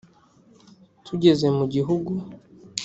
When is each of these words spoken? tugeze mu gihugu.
tugeze 1.05 1.47
mu 1.57 1.65
gihugu. 1.73 2.11